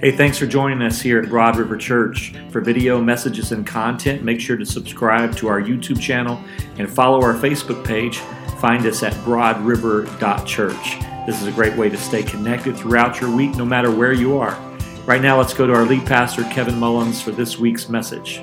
[0.00, 2.32] Hey, thanks for joining us here at Broad River Church.
[2.52, 6.42] For video, messages, and content, make sure to subscribe to our YouTube channel
[6.78, 8.16] and follow our Facebook page.
[8.60, 11.00] Find us at broadriver.church.
[11.26, 14.38] This is a great way to stay connected throughout your week, no matter where you
[14.38, 14.58] are.
[15.04, 18.42] Right now, let's go to our lead pastor, Kevin Mullins, for this week's message.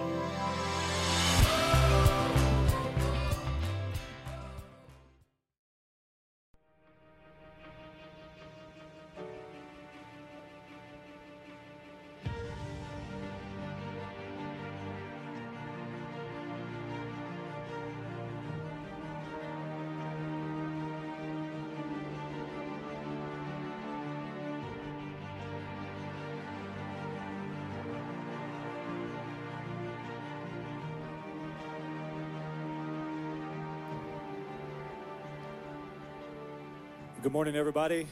[37.38, 38.08] Morning, everybody.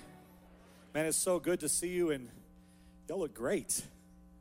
[0.94, 2.30] Man, it's so good to see you, and
[3.10, 3.82] y'all look great.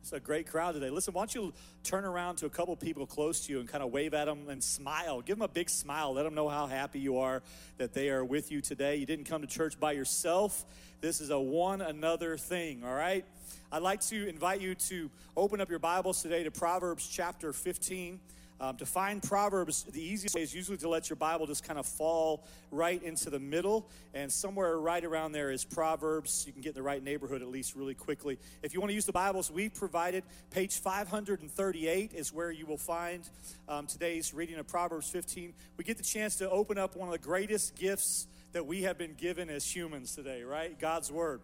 [0.03, 0.91] It's a great crowd today.
[0.91, 3.83] Listen, why don't you turn around to a couple people close to you and kind
[3.83, 5.23] of wave at them and smile?
[5.23, 6.13] Give them a big smile.
[6.13, 7.43] Let them know how happy you are
[7.79, 8.97] that they are with you today.
[8.97, 10.67] You didn't come to church by yourself.
[11.01, 13.25] This is a one another thing, all right?
[13.73, 18.21] I'd like to invite you to open up your Bibles today to Proverbs chapter 15.
[18.61, 21.79] Um, to find Proverbs, the easiest way is usually to let your Bible just kind
[21.79, 26.45] of fall right into the middle, and somewhere right around there is Proverbs.
[26.47, 28.39] You can get in the right neighborhood at least really quickly.
[28.63, 32.79] If you want to use the Bibles we provided, page 538 is where you will
[32.79, 33.29] find
[33.69, 35.53] um, today's reading of Proverbs 15.
[35.77, 38.97] We get the chance to open up one of the greatest gifts that we have
[38.97, 40.79] been given as humans today, right?
[40.79, 41.41] God's Word.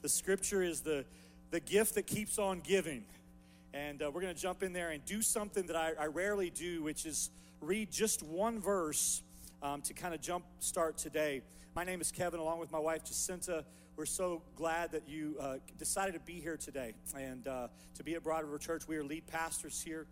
[0.00, 1.04] The Scripture is the,
[1.54, 3.04] the gift that keeps on giving.
[3.72, 6.50] And uh, we're going to jump in there and do something that I, I rarely
[6.50, 7.30] do, which is
[7.60, 9.22] read just one verse
[9.62, 11.42] um, to kind of jump start today.
[11.76, 13.64] My name is Kevin, along with my wife Jacinta.
[13.94, 18.16] We're so glad that you uh, decided to be here today and uh, to be
[18.16, 18.88] at Broad River Church.
[18.88, 20.08] We are lead pastors here.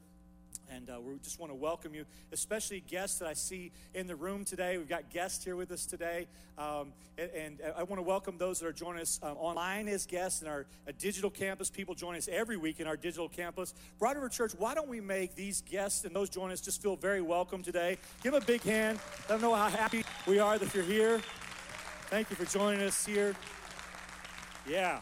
[0.71, 4.17] And uh, we just want to welcome you, especially guests that I see in the
[4.17, 4.79] room today.
[4.79, 6.27] We've got guests here with us today.
[6.59, 10.07] Um, and, and, I want to welcome those that are joining us um, online as
[10.07, 10.67] guests in our
[10.99, 11.71] digital campus.
[11.71, 13.75] People join us every week in our digital campus.
[13.99, 16.97] Broad River Church, why don't we make these guests and those joining us just feel
[16.97, 17.99] very welcome today?
[18.23, 18.99] Give them a big hand.
[19.21, 21.21] Let them know how happy we are that you're here.
[22.07, 23.35] Thank you for joining us here.
[24.69, 25.01] Yeah.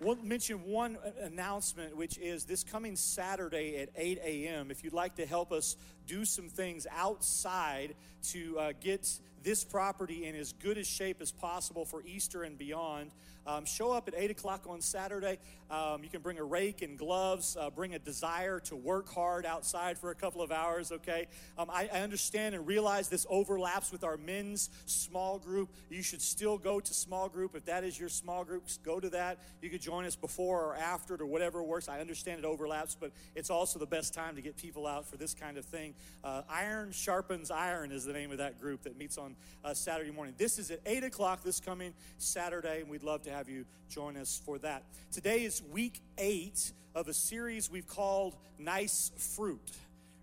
[0.00, 4.70] We'll mention one announcement, which is this coming Saturday at 8 a.m.
[4.70, 5.74] If you'd like to help us
[6.06, 7.96] do some things outside
[8.28, 9.08] to uh, get
[9.48, 13.10] this property in as good a shape as possible for Easter and beyond,
[13.46, 15.38] um, show up at 8 o'clock on Saturday.
[15.70, 19.46] Um, you can bring a rake and gloves, uh, bring a desire to work hard
[19.46, 21.28] outside for a couple of hours, okay?
[21.56, 25.70] Um, I, I, understand and realize this overlaps with our men's small group.
[25.88, 27.54] You should still go to small group.
[27.54, 29.38] If that is your small group, go to that.
[29.62, 31.88] You could join us before or after or whatever works.
[31.88, 35.16] I understand it overlaps, but it's also the best time to get people out for
[35.16, 35.94] this kind of thing.
[36.22, 40.10] Uh, iron sharpens iron is the name of that group that meets on uh, Saturday
[40.10, 40.34] morning.
[40.38, 44.16] This is at 8 o'clock this coming Saturday, and we'd love to have you join
[44.16, 44.84] us for that.
[45.12, 49.70] Today is week eight of a series we've called Nice Fruit.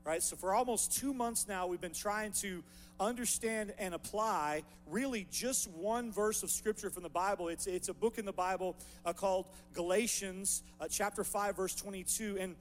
[0.03, 0.21] Right?
[0.21, 2.63] So, for almost two months now, we've been trying to
[2.99, 7.49] understand and apply really just one verse of scripture from the Bible.
[7.49, 12.37] It's, it's a book in the Bible uh, called Galatians, uh, chapter 5, verse 22.
[12.39, 12.55] And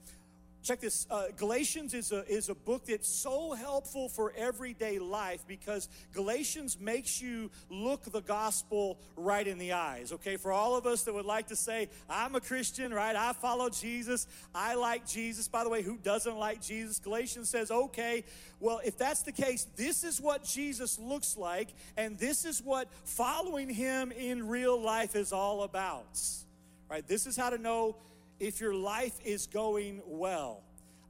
[0.65, 1.05] Check this.
[1.11, 6.79] Uh, Galatians is a, is a book that's so helpful for everyday life because Galatians
[6.79, 10.11] makes you look the gospel right in the eyes.
[10.11, 13.15] Okay, for all of us that would like to say, I'm a Christian, right?
[13.15, 14.25] I follow Jesus.
[14.55, 15.47] I like Jesus.
[15.47, 16.97] By the way, who doesn't like Jesus?
[16.97, 18.23] Galatians says, okay,
[18.59, 22.87] well, if that's the case, this is what Jesus looks like, and this is what
[23.03, 26.19] following him in real life is all about.
[26.89, 27.07] Right?
[27.07, 27.97] This is how to know
[28.39, 30.63] if your life is going well.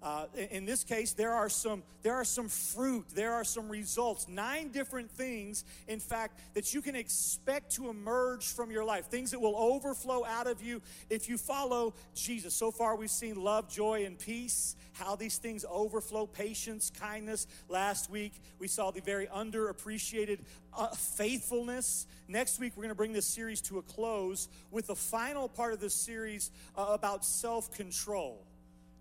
[0.06, 4.28] Uh, in this case, there are some there are some fruit, there are some results,
[4.28, 9.32] nine different things, in fact, that you can expect to emerge from your life, things
[9.32, 12.54] that will overflow out of you if you follow Jesus.
[12.54, 14.76] So far, we've seen love, joy, and peace.
[14.94, 17.48] How these things overflow, patience, kindness.
[17.68, 20.42] Last week, we saw the very underappreciated
[20.78, 22.06] uh, faithfulness.
[22.28, 25.74] Next week, we're going to bring this series to a close with the final part
[25.74, 28.46] of this series uh, about self control.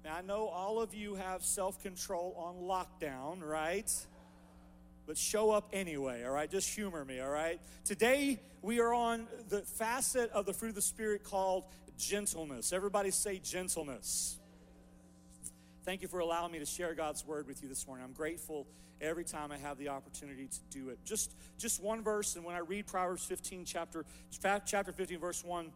[0.05, 3.91] Now, I know all of you have self control on lockdown, right?
[5.07, 6.51] But show up anyway, all right?
[6.51, 7.59] Just humor me, all right?
[7.85, 11.65] Today, we are on the facet of the fruit of the Spirit called
[11.99, 12.73] gentleness.
[12.73, 14.39] Everybody say gentleness.
[15.85, 18.05] Thank you for allowing me to share God's word with you this morning.
[18.05, 18.67] I'm grateful
[19.01, 20.99] every time I have the opportunity to do it.
[21.05, 24.05] Just, just one verse, and when I read Proverbs 15, chapter,
[24.67, 25.71] chapter 15, verse 1,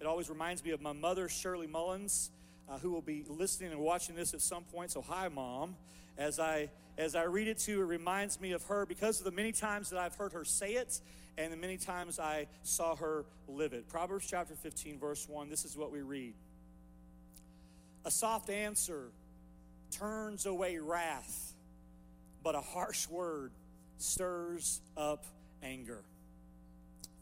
[0.00, 2.30] It always reminds me of my mother, Shirley Mullins,
[2.68, 4.90] uh, who will be listening and watching this at some point.
[4.90, 5.76] So, hi, Mom.
[6.18, 9.26] As I as I read it to you, it reminds me of her because of
[9.26, 11.00] the many times that I've heard her say it
[11.38, 13.88] and the many times I saw her live it.
[13.88, 16.34] Proverbs chapter 15, verse 1, this is what we read.
[18.04, 19.10] A soft answer
[19.90, 21.52] turns away wrath,
[22.42, 23.52] but a harsh word
[23.98, 25.26] stirs up
[25.62, 26.02] anger.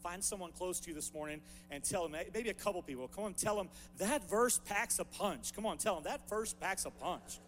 [0.05, 1.41] Find someone close to you this morning
[1.71, 5.03] and tell them, maybe a couple people, come on, tell them that verse packs a
[5.03, 5.51] punch.
[5.55, 7.39] Come on, tell them that verse packs a punch.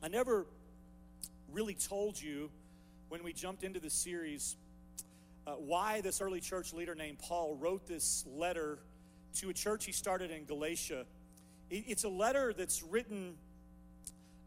[0.00, 0.46] I never
[1.50, 2.48] really told you
[3.08, 4.54] when we jumped into the series
[5.44, 8.78] uh, why this early church leader named Paul wrote this letter
[9.38, 11.04] to a church he started in Galatia.
[11.68, 13.34] It's a letter that's written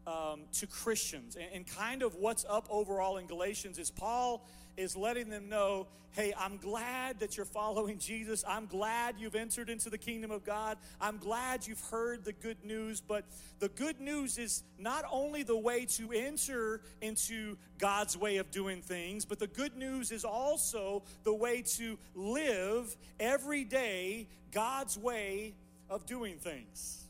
[0.06, 1.36] um, to Christians.
[1.36, 4.46] And, and kind of what's up overall in Galatians is Paul
[4.76, 8.44] is letting them know hey, I'm glad that you're following Jesus.
[8.46, 10.78] I'm glad you've entered into the kingdom of God.
[11.00, 13.00] I'm glad you've heard the good news.
[13.00, 13.24] But
[13.58, 18.82] the good news is not only the way to enter into God's way of doing
[18.82, 25.54] things, but the good news is also the way to live every day God's way
[25.88, 27.04] of doing things.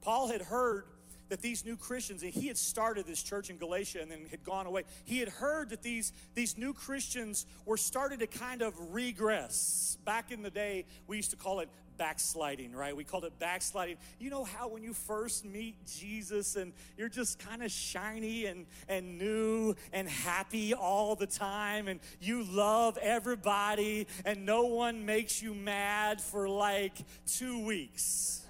[0.00, 0.84] Paul had heard
[1.28, 4.44] that these new Christians, and he had started this church in Galatia and then had
[4.44, 4.84] gone away.
[5.04, 9.98] He had heard that these, these new Christians were starting to kind of regress.
[10.04, 12.94] Back in the day, we used to call it backsliding, right?
[12.94, 13.96] We called it backsliding.
[14.18, 18.66] You know how when you first meet Jesus and you're just kind of shiny and,
[18.88, 25.42] and new and happy all the time and you love everybody and no one makes
[25.42, 28.45] you mad for like two weeks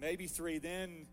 [0.00, 1.06] maybe three, then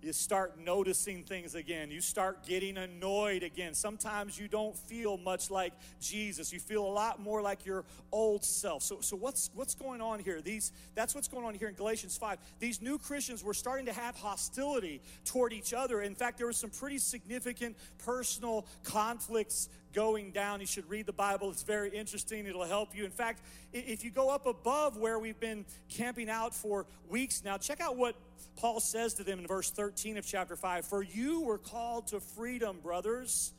[0.00, 1.90] you start noticing things again.
[1.90, 3.74] You start getting annoyed again.
[3.74, 6.52] Sometimes you don't feel much like Jesus.
[6.52, 8.84] You feel a lot more like your old self.
[8.84, 10.40] So, so what's what's going on here?
[10.40, 12.38] These that's what's going on here in Galatians 5.
[12.60, 16.00] These new Christians were starting to have hostility toward each other.
[16.00, 20.60] In fact, there was some pretty significant personal conflicts going down.
[20.60, 21.50] You should read the Bible.
[21.50, 22.46] It's very interesting.
[22.46, 23.04] It'll help you.
[23.04, 23.42] In fact,
[23.72, 27.96] if you go up above where we've been camping out for weeks now, check out
[27.96, 28.14] what
[28.54, 32.20] Paul says to them in verse 13 of chapter 5 For you were called to
[32.20, 33.52] freedom, brothers.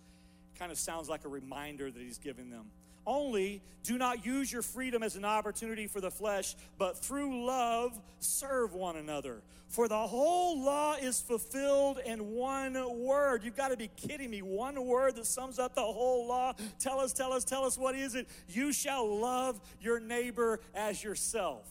[0.57, 2.68] Kind of sounds like a reminder that he's giving them.
[3.10, 8.00] Only do not use your freedom as an opportunity for the flesh, but through love
[8.20, 9.42] serve one another.
[9.68, 13.44] For the whole law is fulfilled in one word.
[13.44, 14.44] You've got to be kidding me.
[14.44, 16.54] One word that sums up the whole law.
[16.78, 18.28] Tell us, tell us, tell us what is it?
[18.48, 21.66] You shall love your neighbor as yourself.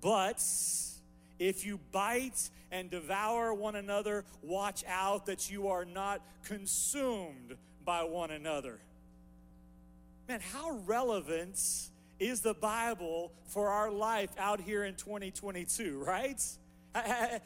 [0.00, 0.44] But
[1.38, 8.02] if you bite and devour one another, watch out that you are not consumed by
[8.02, 8.80] one another.
[10.28, 11.58] Man, how relevant
[12.18, 16.38] is the Bible for our life out here in 2022, right?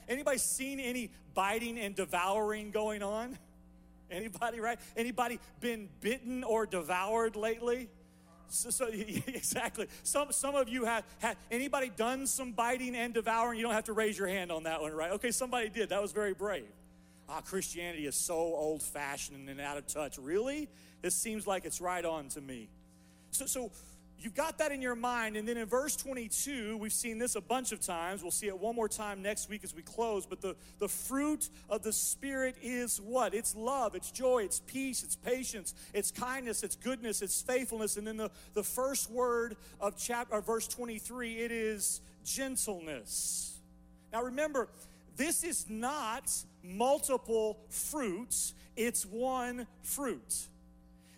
[0.09, 3.39] Anybody seen any biting and devouring going on?
[4.11, 4.81] Anybody, right?
[4.97, 7.89] Anybody been bitten or devoured lately?
[8.49, 9.87] So, so, exactly.
[10.03, 13.61] Some some of you have, have anybody done some biting and devouring?
[13.61, 15.13] You don't have to raise your hand on that one, right?
[15.13, 15.91] Okay, somebody did.
[15.91, 16.67] That was very brave.
[17.29, 20.19] Ah, Christianity is so old fashioned and out of touch.
[20.19, 20.69] Really?
[21.03, 22.69] This seems like it's right on to me.
[23.33, 23.71] So so
[24.23, 25.37] you've got that in your mind.
[25.37, 28.23] And then in verse 22, we've seen this a bunch of times.
[28.23, 30.27] We'll see it one more time next week as we close.
[30.27, 33.35] But the, the fruit of the Spirit is what?
[33.35, 37.97] It's love, it's joy, it's peace, it's patience, it's kindness, it's goodness, it's faithfulness.
[37.97, 43.59] And then the, the first word of chapter, verse 23, it is gentleness.
[44.13, 44.69] Now remember,
[45.17, 46.31] this is not
[46.63, 50.49] multiple fruits, it's one fruit.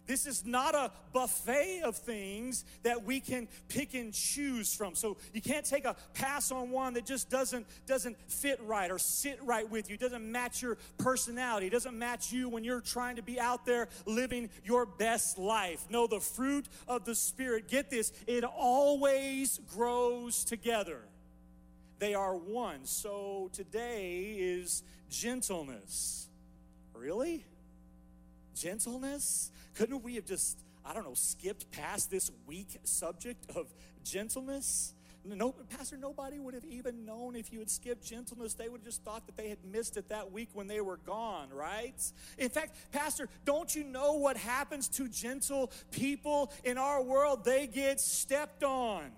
[0.06, 4.94] This is not a buffet of things that we can pick and choose from.
[4.94, 8.98] So you can't take a pass on one that just doesn't doesn't fit right or
[8.98, 13.22] sit right with you, doesn't match your personality, doesn't match you when you're trying to
[13.22, 15.84] be out there living your best life.
[15.88, 21.00] No, the fruit of the spirit, get this, it always grows together.
[21.98, 22.84] They are one.
[22.84, 26.28] So today is gentleness.
[26.92, 27.44] Really?
[28.54, 29.50] Gentleness?
[29.74, 33.72] Couldn't we have just, I don't know, skipped past this weak subject of
[34.04, 34.94] gentleness?
[35.26, 38.52] No, Pastor, nobody would have even known if you had skipped gentleness.
[38.52, 40.98] They would have just thought that they had missed it that week when they were
[40.98, 41.94] gone, right?
[42.36, 47.42] In fact, Pastor, don't you know what happens to gentle people in our world?
[47.42, 49.12] They get stepped on.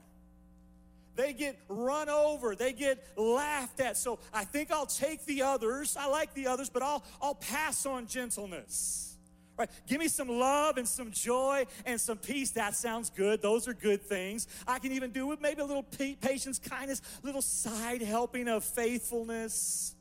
[1.17, 3.97] they get run over, they get laughed at.
[3.97, 5.97] So I think I'll take the others.
[5.99, 9.16] I like the others, but I'll, I'll pass on gentleness.
[9.57, 9.71] Right?
[9.87, 12.51] Give me some love and some joy and some peace.
[12.53, 13.41] That sounds good.
[13.41, 14.47] Those are good things.
[14.67, 19.95] I can even do with maybe a little patience, kindness, little side helping of faithfulness.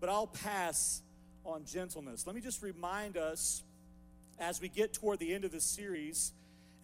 [0.00, 1.02] But I'll pass
[1.44, 2.26] on gentleness.
[2.26, 3.62] Let me just remind us
[4.38, 6.32] as we get toward the end of this series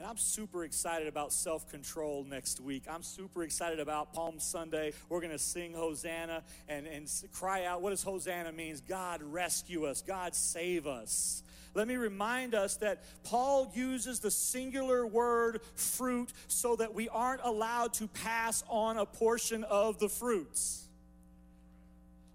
[0.02, 2.86] and I'm super excited about self control next week.
[2.90, 4.94] I'm super excited about Palm Sunday.
[5.08, 7.82] We're going to sing Hosanna and, and cry out.
[7.82, 8.80] What does Hosanna means?
[8.80, 11.44] God rescue us, God save us.
[11.74, 17.40] Let me remind us that Paul uses the singular word fruit so that we aren't
[17.42, 20.82] allowed to pass on a portion of the fruits.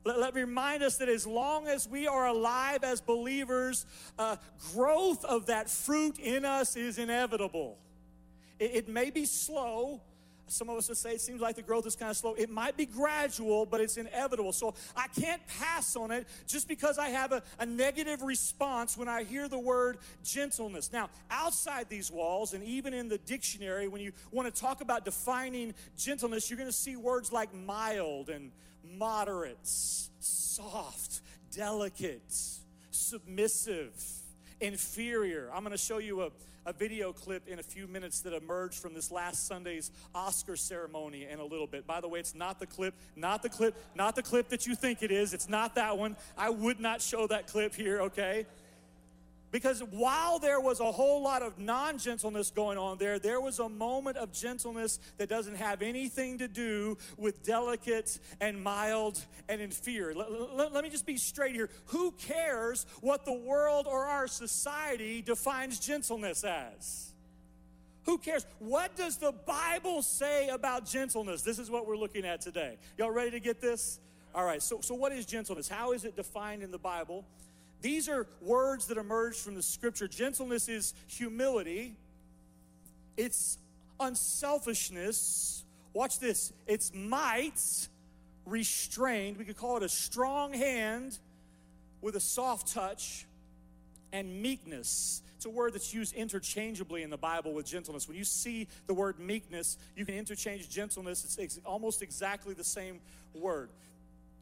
[0.04, 3.86] Let, let me remind us that as long as we are alive as believers,
[4.18, 4.38] uh,
[4.74, 7.78] growth of that fruit in us is inevitable.
[8.58, 10.02] It, it may be slow,
[10.48, 12.34] some of us would say it seems like the growth is kind of slow.
[12.34, 14.54] It might be gradual, but it's inevitable.
[14.54, 19.08] So I can't pass on it just because I have a, a, negative response when
[19.08, 20.92] I hear the word gentleness.
[20.92, 25.06] Now, outside these walls, and even in the dictionary, when you want to talk about
[25.06, 28.52] defining gentleness, you're going to see words like mild and
[28.98, 32.36] moderate, soft, delicate,
[32.92, 33.94] submissive,
[34.60, 35.50] inferior.
[35.54, 36.30] I'm going to show you a,
[36.68, 41.26] a video clip in a few minutes that emerged from this last Sunday's Oscar ceremony
[41.26, 41.88] in a little bit.
[41.88, 44.76] By the way, it's not the clip, not the clip, not the clip that you
[44.76, 45.34] think it is.
[45.34, 46.18] It's not that one.
[46.38, 48.46] I would not show that clip here, okay?
[49.50, 53.60] Because while there was a whole lot of non gentleness going on there, there was
[53.60, 59.62] a moment of gentleness that doesn't have anything to do with delicate and mild and
[59.62, 60.14] inferior.
[60.14, 61.70] Let, let, let, me just be straight here.
[61.88, 67.14] Who cares what the world or our society defines gentleness as?
[68.04, 68.46] Who cares?
[68.60, 71.42] What does the Bible say about gentleness?
[71.42, 72.78] This is what we're looking at today.
[72.98, 74.00] Y'all ready to get this?
[74.36, 75.68] All right, so, so what is gentleness?
[75.68, 77.26] How is it defined in the Bible?
[77.82, 80.08] These are words that emerge from the scripture.
[80.08, 81.96] Gentleness is humility,
[83.16, 83.58] it's
[84.00, 85.64] unselfishness.
[85.94, 86.54] Watch this.
[86.68, 87.60] It's might,
[88.46, 89.38] restrained.
[89.38, 91.18] We could call it a strong hand
[92.02, 93.26] with a soft touch,
[94.14, 95.22] and meekness.
[95.36, 98.08] It's a word that's used interchangeably in the Bible with gentleness.
[98.08, 101.38] When you see the word meekness, you can interchange gentleness.
[101.38, 103.00] It's almost exactly the same
[103.34, 103.70] word.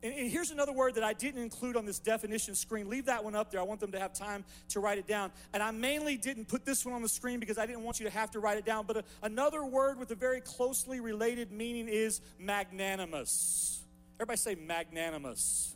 [0.03, 2.89] And, and here's another word that I didn't include on this definition screen.
[2.89, 3.59] Leave that one up there.
[3.59, 5.31] I want them to have time to write it down.
[5.53, 8.05] And I mainly didn't put this one on the screen because I didn't want you
[8.05, 8.85] to have to write it down.
[8.85, 13.83] But a, another word with a very closely related meaning is magnanimous.
[14.17, 15.74] Everybody say magnanimous.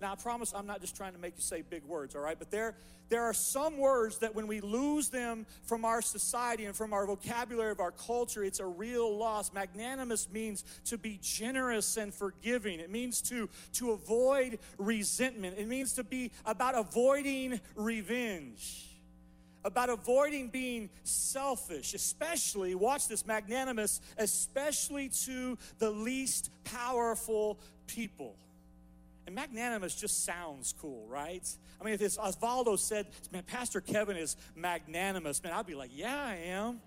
[0.00, 2.38] Now, I promise I'm not just trying to make you say big words, all right?
[2.38, 2.74] But there,
[3.10, 7.06] there are some words that when we lose them from our society and from our
[7.06, 9.52] vocabulary of our culture, it's a real loss.
[9.52, 12.80] Magnanimous means to be generous and forgiving.
[12.80, 15.58] It means to, to avoid resentment.
[15.58, 18.86] It means to be about avoiding revenge
[19.62, 28.34] about avoiding being selfish, especially, watch this, magnanimous, especially to the least powerful people.
[29.30, 31.48] And magnanimous just sounds cool, right?
[31.80, 35.92] I mean, if it's Osvaldo said, man, Pastor Kevin is magnanimous, man, I'd be like,
[35.94, 36.80] yeah, I am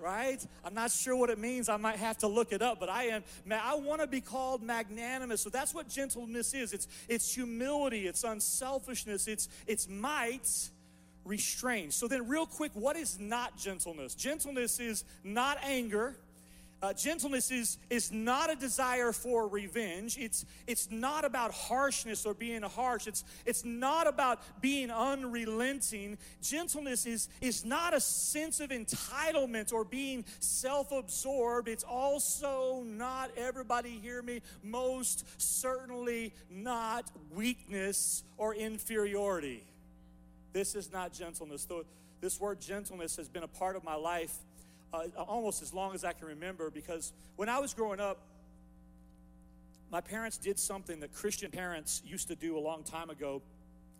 [0.00, 0.46] right?
[0.64, 1.68] I'm not sure what it means.
[1.68, 3.24] I might have to look it up, but I am.
[3.44, 5.40] Man, I want to be called magnanimous.
[5.40, 6.72] So that's what gentleness is.
[6.72, 8.06] It's it's humility.
[8.06, 9.26] It's unselfishness.
[9.26, 10.48] It's it's might
[11.24, 11.92] restrained.
[11.92, 14.14] So then, real quick, what is not gentleness?
[14.14, 16.16] Gentleness is not anger.
[16.80, 20.16] Uh, gentleness is, is not a desire for revenge.
[20.16, 23.08] It's, it's not about harshness or being harsh.
[23.08, 26.18] It's, it's not about being unrelenting.
[26.40, 31.66] Gentleness is, is not a sense of entitlement or being self absorbed.
[31.66, 39.64] It's also not, everybody hear me, most certainly not weakness or inferiority.
[40.52, 41.66] This is not gentleness.
[42.20, 44.36] This word gentleness has been a part of my life
[44.92, 48.18] uh, almost as long as I can remember because when I was growing up,
[49.90, 53.42] my parents did something that Christian parents used to do a long time ago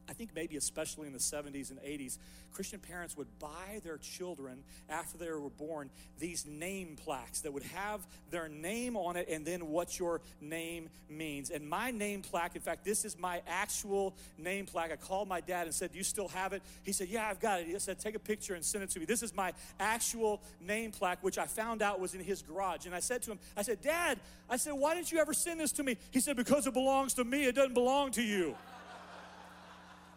[0.09, 2.19] I think maybe especially in the 70s and 80s,
[2.53, 7.63] Christian parents would buy their children after they were born these name plaques that would
[7.63, 11.51] have their name on it and then what your name means.
[11.51, 14.93] And my name plaque, in fact, this is my actual name plaque.
[14.93, 16.63] I called my dad and said, Do you still have it?
[16.85, 17.67] He said, Yeah, I've got it.
[17.67, 19.05] He said, Take a picture and send it to me.
[19.05, 22.87] This is my actual name plaque, which I found out was in his garage.
[22.87, 25.61] And I said to him, I said, Dad, I said, Why didn't you ever send
[25.61, 25.99] this to me?
[26.11, 28.57] He said, Because it belongs to me, it doesn't belong to you.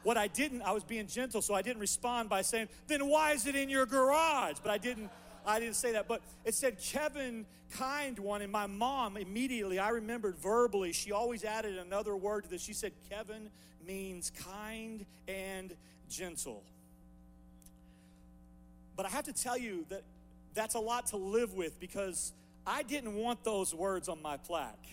[0.03, 3.33] What I didn't, I was being gentle, so I didn't respond by saying, then why
[3.33, 4.57] is it in your garage?
[4.63, 5.09] But I didn't,
[5.45, 8.41] I didn't say that, but it said Kevin, kind one.
[8.41, 12.61] And my mom immediately, I remembered verbally, she always added another word to this.
[12.61, 13.49] She said, Kevin
[13.85, 15.75] means kind and
[16.09, 16.63] gentle.
[18.95, 20.03] But I have to tell you that
[20.53, 22.33] that's a lot to live with because
[22.65, 24.85] I didn't want those words on my plaque.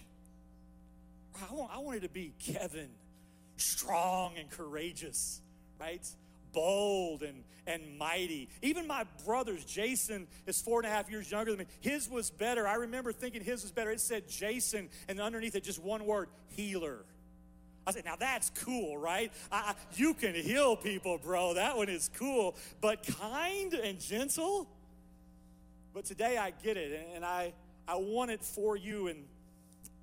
[1.51, 2.89] I, want, I wanted to be Kevin,
[3.59, 5.41] strong and courageous,
[5.81, 6.07] right?
[6.53, 8.49] bold and, and mighty.
[8.63, 11.67] Even my brothers, Jason is four and a half years younger than me.
[11.81, 12.67] His was better.
[12.67, 13.91] I remember thinking his was better.
[13.91, 17.05] It said Jason, and underneath it, just one word healer.
[17.87, 19.33] I said, now that's cool, right?
[19.51, 21.55] I, you can heal people, bro.
[21.55, 22.57] That one is cool.
[22.81, 24.69] But kind and gentle?
[25.95, 27.55] But today I get it, and I,
[27.87, 29.09] I want it for you.
[29.09, 29.25] And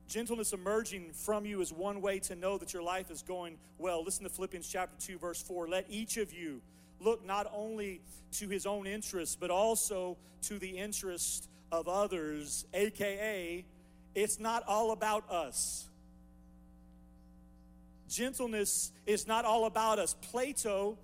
[0.07, 4.03] Gentleness emerging from you is one way to know that your life is going well.
[4.03, 5.67] Listen to Philippians chapter 2, verse 4.
[5.67, 6.61] Let each of you
[6.99, 8.01] look not only
[8.33, 13.65] to his own interest, but also to the interest of others, aka,
[14.13, 15.89] it's not all about us.
[18.07, 20.13] Gentleness is not all about us.
[20.13, 20.97] Plato,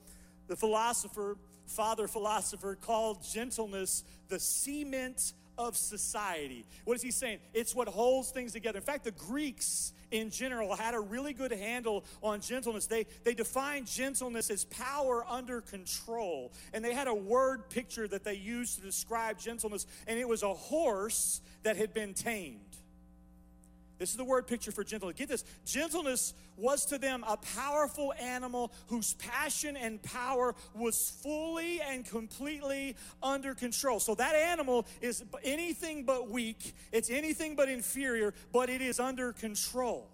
[0.47, 5.33] the philosopher, father philosopher, called gentleness the cement
[5.67, 6.65] of society.
[6.85, 7.39] What is he saying?
[7.53, 8.77] It's what holds things together.
[8.77, 12.87] In fact, the Greeks in general had a really good handle on gentleness.
[12.87, 16.51] They, they defined gentleness as power under control.
[16.73, 20.43] And they had a word picture that they used to describe gentleness, and it was
[20.43, 22.70] a horse that had been tamed.
[24.01, 25.15] This is the word picture for gentleness.
[25.15, 31.81] Get this gentleness was to them a powerful animal whose passion and power was fully
[31.81, 33.99] and completely under control.
[33.99, 39.33] So that animal is anything but weak, it's anything but inferior, but it is under
[39.33, 40.09] control.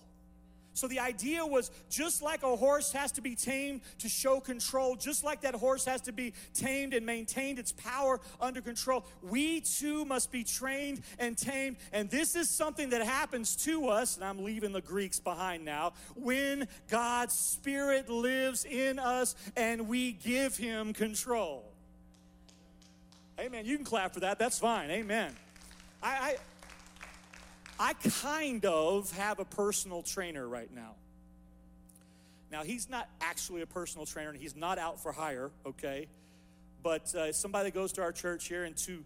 [0.77, 4.95] So the idea was just like a horse has to be tamed to show control,
[4.95, 9.61] just like that horse has to be tamed and maintained its power under control, we
[9.61, 11.77] too must be trained and tamed.
[11.91, 15.93] And this is something that happens to us, and I'm leaving the Greeks behind now,
[16.15, 21.65] when God's Spirit lives in us and we give Him control.
[23.39, 23.65] Amen.
[23.65, 24.37] You can clap for that.
[24.37, 24.91] That's fine.
[24.91, 25.35] Amen.
[26.03, 26.35] I, I
[27.79, 30.95] I kind of have a personal trainer right now.
[32.51, 36.07] Now, he's not actually a personal trainer and he's not out for hire, okay?
[36.81, 39.03] But uh, somebody goes to our church here, and to,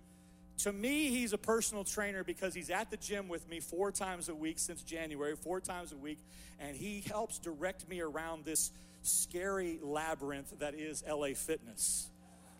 [0.59, 4.29] to me, he's a personal trainer because he's at the gym with me four times
[4.29, 6.19] a week since January, four times a week,
[6.59, 12.07] and he helps direct me around this scary labyrinth that is LA Fitness,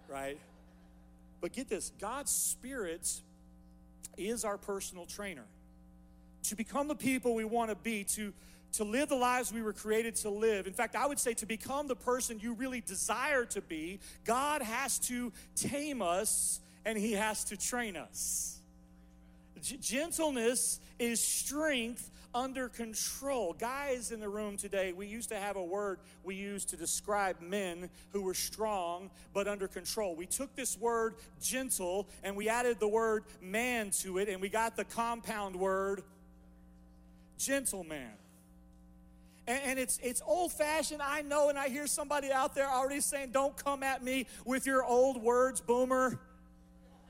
[0.08, 0.40] right?
[1.40, 3.08] But get this God's Spirit
[4.18, 5.46] is our personal trainer
[6.44, 8.34] to become the people we want to be, to,
[8.74, 10.68] to live the lives we were created to live.
[10.68, 14.62] In fact, I would say to become the person you really desire to be, God
[14.62, 18.60] has to tame us and He has to train us.
[19.62, 23.54] G- gentleness is strength under control.
[23.54, 27.42] Guys in the room today, we used to have a word we used to describe
[27.42, 30.16] men who were strong but under control.
[30.16, 34.50] We took this word gentle and we added the word man to it, and we
[34.50, 36.04] got the compound word
[37.46, 38.12] gentleman.
[39.48, 43.02] And, and it's, it's old fashioned, I know, and I hear somebody out there already
[43.02, 46.20] saying, Don't come at me with your old words, boomer.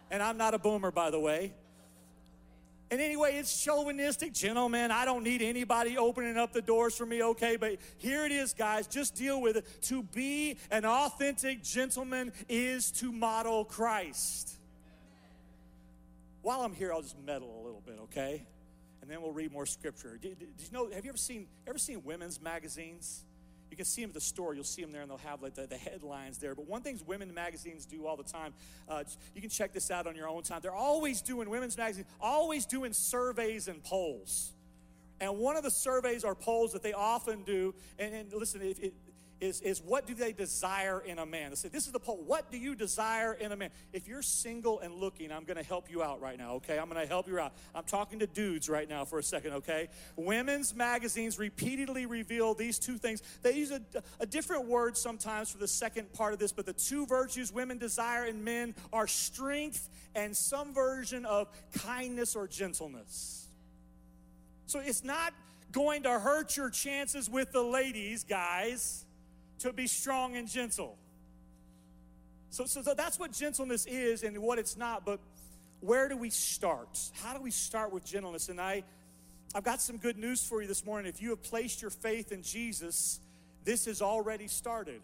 [0.10, 1.54] And I'm not a boomer, by the way.
[2.92, 4.92] And anyway, it's chauvinistic, gentlemen.
[4.92, 7.56] I don't need anybody opening up the doors for me, okay?
[7.56, 8.86] But here it is, guys.
[8.86, 9.66] Just deal with it.
[9.84, 14.58] To be an authentic gentleman is to model Christ.
[16.42, 18.46] While I'm here, I'll just meddle a little bit, okay?
[19.12, 20.18] Then we'll read more scripture.
[20.22, 20.90] Did, did, you know?
[20.92, 23.26] Have you ever seen ever seen women's magazines?
[23.70, 24.54] You can see them at the store.
[24.54, 26.56] You'll see them there, and they'll have like the, the headlines there.
[26.56, 28.54] But one thing women magazines do all the time,
[28.90, 30.60] uh, you can check this out on your own time.
[30.62, 34.52] They're always doing women's magazines, always doing surveys and polls.
[35.22, 38.80] And one of the surveys or polls that they often do, and, and listen, if,
[38.80, 38.94] it,
[39.42, 41.50] is, is what do they desire in a man?
[41.50, 42.22] They say, this is the poll.
[42.26, 43.72] What do you desire in a man?
[43.92, 46.78] If you're single and looking, I'm going to help you out right now, okay?
[46.78, 47.54] I'm going to help you out.
[47.74, 49.90] I'm talking to dudes right now for a second, okay?
[50.16, 53.24] Women's magazines repeatedly reveal these two things.
[53.42, 53.82] They use a,
[54.20, 57.80] a different word sometimes for the second part of this, but the two virtues women
[57.80, 61.48] desire in men are strength and some version of
[61.80, 63.48] kindness or gentleness.
[64.68, 65.34] So it's not
[65.72, 69.06] going to hurt your chances with the ladies, guys
[69.62, 70.98] to be strong and gentle.
[72.50, 75.20] So, so, that's what gentleness is and what it's not, but
[75.80, 77.00] where do we start?
[77.24, 78.50] How do we start with gentleness?
[78.50, 78.84] And I,
[79.56, 81.10] I've got some good news for you this morning.
[81.10, 83.20] If you have placed your faith in Jesus,
[83.64, 85.02] this has already started.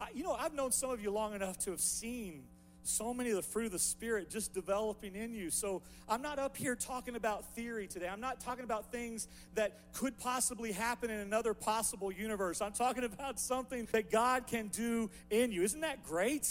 [0.00, 2.44] I, you know, I've known some of you long enough to have seen
[2.86, 5.50] so many of the fruit of the Spirit just developing in you.
[5.50, 8.08] So I'm not up here talking about theory today.
[8.08, 12.60] I'm not talking about things that could possibly happen in another possible universe.
[12.60, 15.62] I'm talking about something that God can do in you.
[15.62, 16.48] Isn't that great?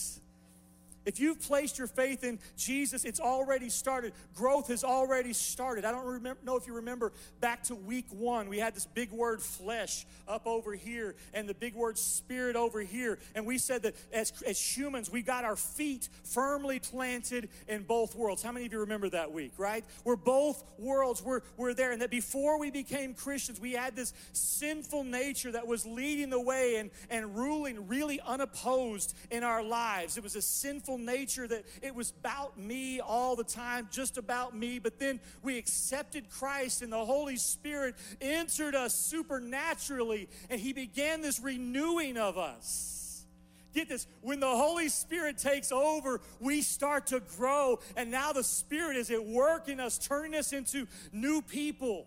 [1.06, 4.14] If you've placed your faith in Jesus, it's already started.
[4.34, 5.86] Growth has already started.
[5.86, 9.12] I don't remember, know if you remember back to week one, we had this big
[9.12, 13.20] word flesh up over here and the big word spirit over here.
[13.36, 18.16] And we said that as, as humans, we got our feet firmly planted in both
[18.16, 18.42] worlds.
[18.42, 19.86] How many of you remember that week, right?
[20.04, 21.92] We're both worlds, we're, we're there.
[21.92, 26.42] And that before we became Christians, we had this sinful nature that was leading the
[26.42, 30.18] way and, and ruling really unopposed in our lives.
[30.18, 34.18] It was a sinful sinful nature that it was about me all the time, just
[34.18, 34.80] about me.
[34.80, 41.22] But then we accepted Christ and the Holy Spirit entered us supernaturally and He began
[41.22, 43.26] this renewing of us.
[43.74, 47.80] Get this, when the Holy Spirit takes over, we start to grow.
[47.98, 52.06] And now the Spirit is at work in us, turning us into new people.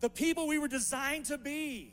[0.00, 1.92] The people we were designed to be.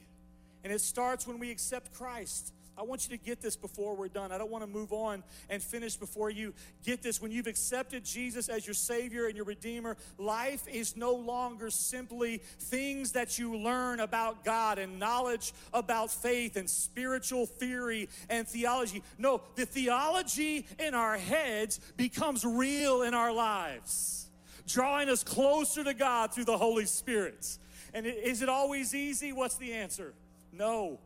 [0.64, 2.54] And it starts when we accept Christ.
[2.78, 4.32] I want you to get this before we're done.
[4.32, 7.22] I don't want to move on and finish before you get this.
[7.22, 12.38] When you've accepted Jesus as your Savior and your Redeemer, life is no longer simply
[12.60, 19.04] things that you learn about God and knowledge about faith and spiritual theory and theology.
[19.20, 24.30] No, the theology in our heads becomes real in our lives,
[24.68, 27.60] drawing us closer to God through the Holy Spirit.
[27.94, 29.32] And is it always easy?
[29.32, 30.14] What's the answer?
[30.52, 31.00] No.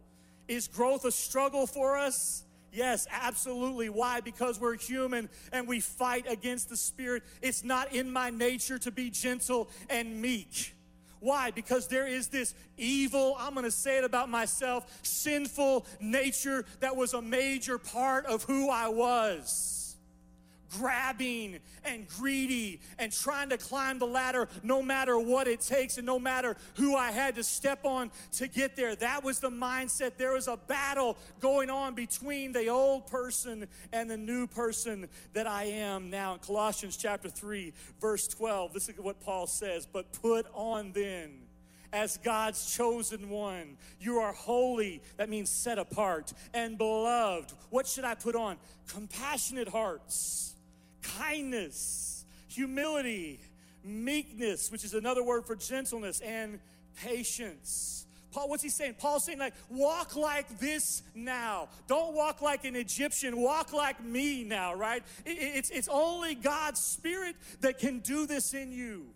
[0.47, 2.43] Is growth a struggle for us?
[2.71, 3.89] Yes, absolutely.
[3.89, 4.21] Why?
[4.21, 7.23] Because we're human and we fight against the Spirit.
[7.41, 10.75] It's not in my nature to be gentle and meek.
[11.19, 11.51] Why?
[11.51, 16.95] Because there is this evil, I'm going to say it about myself, sinful nature that
[16.95, 19.76] was a major part of who I was
[20.71, 26.05] grabbing and greedy and trying to climb the ladder no matter what it takes and
[26.05, 28.95] no matter who I had to step on to get there.
[28.95, 30.17] That was the mindset.
[30.17, 35.47] There was a battle going on between the old person and the new person that
[35.47, 36.33] I am now.
[36.33, 41.47] In Colossians chapter 3, verse 12, this is what Paul says, but put on then
[41.93, 43.77] as God's chosen one.
[43.99, 47.53] You are holy, that means set apart, and beloved.
[47.69, 48.57] What should I put on?
[48.87, 50.56] Compassionate hearts
[51.01, 53.39] kindness, humility,
[53.83, 56.59] meekness, which is another word for gentleness, and
[57.03, 58.05] patience.
[58.31, 58.95] Paul, what's he saying?
[58.99, 61.69] Paul's saying, like, walk like this now.
[61.87, 63.37] Don't walk like an Egyptian.
[63.37, 65.03] Walk like me now, right?
[65.25, 69.07] It's, it's only God's Spirit that can do this in you.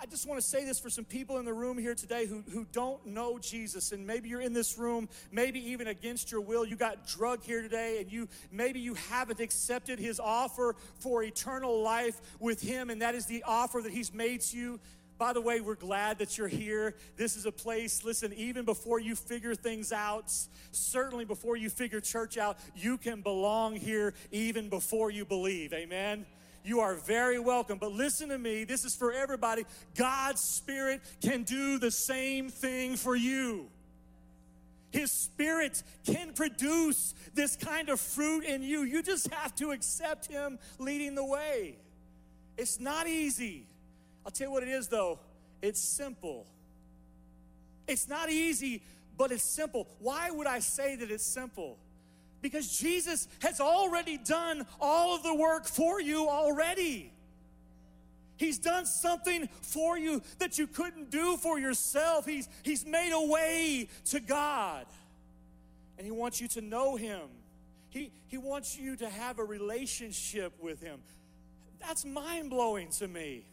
[0.00, 2.42] I just want to say this for some people in the room here today who,
[2.52, 6.64] who don't know Jesus, and maybe you're in this room, maybe even against your will.
[6.64, 11.82] You got drug here today, and you maybe you haven't accepted his offer for eternal
[11.82, 14.80] life with him, and that is the offer that he's made to you.
[15.16, 16.96] By the way, we're glad that you're here.
[17.16, 20.32] This is a place, listen, even before you figure things out,
[20.72, 25.72] certainly before you figure church out, you can belong here even before you believe.
[25.72, 26.26] Amen.
[26.64, 27.78] You are very welcome.
[27.78, 29.64] But listen to me, this is for everybody.
[29.94, 33.68] God's Spirit can do the same thing for you.
[34.90, 38.82] His Spirit can produce this kind of fruit in you.
[38.82, 41.76] You just have to accept Him leading the way.
[42.56, 43.66] It's not easy.
[44.24, 45.18] I'll tell you what it is, though
[45.60, 46.46] it's simple.
[47.86, 48.82] It's not easy,
[49.18, 49.86] but it's simple.
[49.98, 51.76] Why would I say that it's simple?
[52.44, 57.10] Because Jesus has already done all of the work for you already.
[58.36, 62.26] He's done something for you that you couldn't do for yourself.
[62.26, 64.84] He's, he's made a way to God.
[65.96, 67.22] And He wants you to know Him.
[67.88, 71.00] He, he wants you to have a relationship with Him.
[71.80, 73.46] That's mind blowing to me.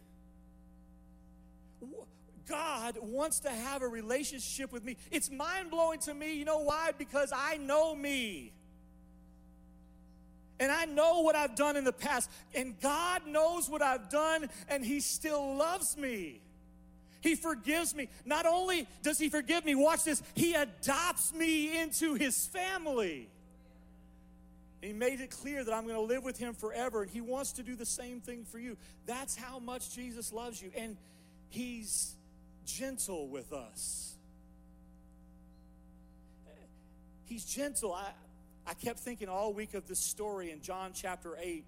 [2.46, 4.98] God wants to have a relationship with me.
[5.12, 6.34] It's mind blowing to me.
[6.34, 6.92] You know why?
[6.98, 8.52] Because I know me
[10.62, 14.48] and I know what I've done in the past, and God knows what I've done,
[14.70, 16.40] and He still loves me.
[17.22, 18.10] He forgives me.
[18.26, 23.28] Not only does He forgive me, watch this, He adopts me into His family.
[24.82, 27.54] he made it clear that I'm going to live with Him forever, and He wants
[27.54, 28.78] to do the same thing for you.
[29.08, 30.96] That's how much Jesus loves you, and
[31.50, 32.14] He's
[32.68, 34.14] gentle with us.
[37.26, 37.94] He's gentle.
[37.94, 38.12] I,
[38.66, 41.66] I kept thinking all week of this story in John chapter 8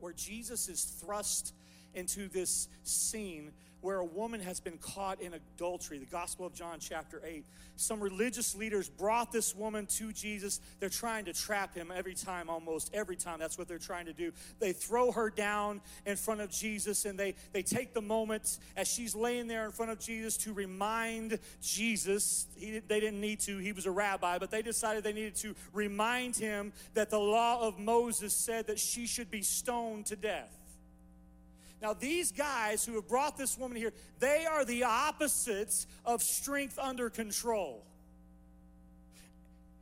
[0.00, 1.54] where Jesus is thrust
[1.94, 3.52] into this scene
[3.86, 7.44] where a woman has been caught in adultery, the Gospel of John, chapter 8.
[7.76, 10.60] Some religious leaders brought this woman to Jesus.
[10.80, 13.38] They're trying to trap him every time, almost every time.
[13.38, 14.32] That's what they're trying to do.
[14.58, 18.88] They throw her down in front of Jesus and they, they take the moment as
[18.88, 22.48] she's laying there in front of Jesus to remind Jesus.
[22.56, 25.54] He, they didn't need to, he was a rabbi, but they decided they needed to
[25.72, 30.65] remind him that the law of Moses said that she should be stoned to death.
[31.82, 36.78] Now, these guys who have brought this woman here, they are the opposites of strength
[36.78, 37.84] under control.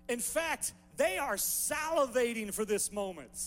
[0.08, 3.38] In fact, they are salivating for this moment.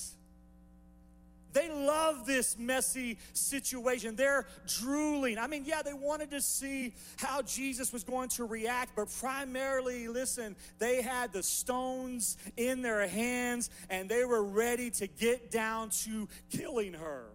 [1.54, 4.16] They love this messy situation.
[4.16, 5.40] They're drooling.
[5.40, 10.08] I mean, yeah, they wanted to see how Jesus was going to react, but primarily,
[10.08, 15.90] listen, they had the stones in their hands and they were ready to get down
[16.04, 17.26] to killing her.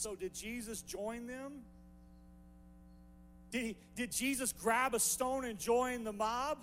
[0.00, 1.60] So, did Jesus join them?
[3.50, 6.56] Did, he, did Jesus grab a stone and join the mob?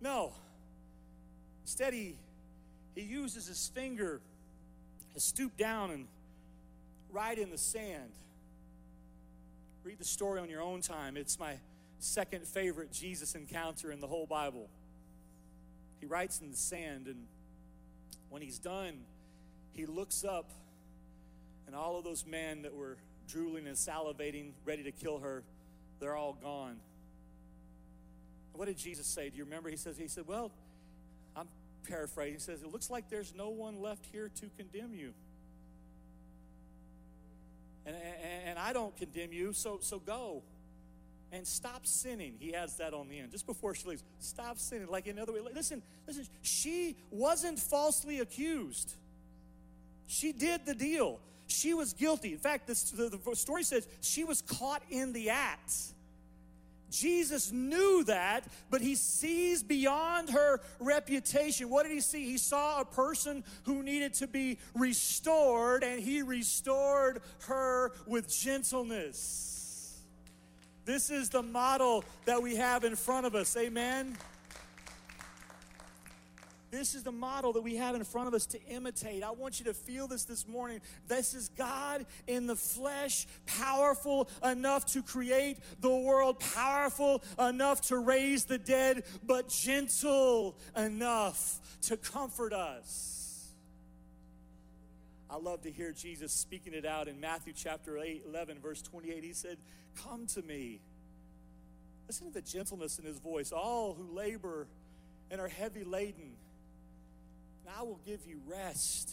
[0.00, 0.32] No.
[1.62, 2.16] Instead, he,
[2.96, 4.20] he uses his finger
[5.14, 6.08] to stoop down and
[7.12, 8.10] write in the sand.
[9.84, 11.16] Read the story on your own time.
[11.16, 11.60] It's my
[12.00, 14.68] second favorite Jesus encounter in the whole Bible.
[16.00, 17.26] He writes in the sand, and
[18.30, 19.04] when he's done,
[19.70, 20.50] he looks up
[21.66, 22.96] and all of those men that were
[23.28, 25.42] drooling and salivating, ready to kill her,
[26.00, 26.76] they're all gone.
[28.52, 29.28] What did Jesus say?
[29.28, 29.68] Do you remember?
[29.68, 30.50] He says, He said, Well,
[31.36, 31.48] I'm
[31.88, 32.34] paraphrasing.
[32.34, 35.12] He says, It looks like there's no one left here to condemn you.
[37.84, 40.42] And, and, and I don't condemn you, so, so go
[41.32, 42.34] and stop sinning.
[42.38, 44.04] He has that on the end, just before she leaves.
[44.20, 44.88] Stop sinning.
[44.88, 48.94] Like in other way, listen, listen, she wasn't falsely accused.
[50.06, 51.20] She did the deal.
[51.46, 52.32] She was guilty.
[52.32, 55.72] In fact, this, the, the story says she was caught in the act.
[56.90, 61.68] Jesus knew that, but he sees beyond her reputation.
[61.68, 62.24] What did he see?
[62.24, 70.00] He saw a person who needed to be restored, and he restored her with gentleness.
[70.84, 73.56] This is the model that we have in front of us.
[73.56, 74.16] Amen.
[76.70, 79.22] This is the model that we have in front of us to imitate.
[79.22, 80.80] I want you to feel this this morning.
[81.06, 87.98] This is God in the flesh, powerful enough to create the world, powerful enough to
[87.98, 93.52] raise the dead, but gentle enough to comfort us.
[95.30, 99.22] I love to hear Jesus speaking it out in Matthew chapter 8, 11, verse 28.
[99.22, 99.58] He said,
[100.02, 100.80] Come to me.
[102.08, 103.52] Listen to the gentleness in his voice.
[103.52, 104.66] All who labor
[105.30, 106.36] and are heavy laden
[107.66, 109.10] and I will give you rest.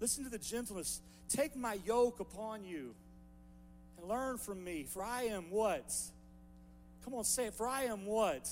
[0.00, 1.00] Listen to the gentleness.
[1.28, 2.94] Take my yoke upon you
[3.98, 5.92] and learn from me, for I am what?
[7.04, 7.54] Come on, say it.
[7.54, 8.48] For I am what?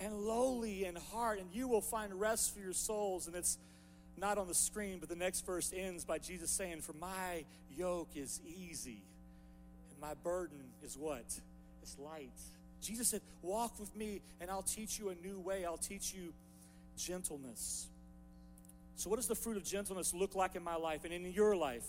[0.00, 3.26] And lowly in heart, and you will find rest for your souls.
[3.26, 3.58] And it's
[4.16, 7.44] not on the screen, but the next verse ends by Jesus saying, For my
[7.76, 9.02] yoke is easy,
[9.90, 11.26] and my burden is what?
[11.82, 12.30] It's light.
[12.80, 15.66] Jesus said, Walk with me, and I'll teach you a new way.
[15.66, 16.32] I'll teach you
[16.96, 17.89] gentleness.
[18.96, 21.56] So, what does the fruit of gentleness look like in my life and in your
[21.56, 21.86] life?